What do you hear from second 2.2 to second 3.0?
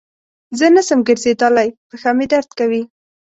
درد کوی.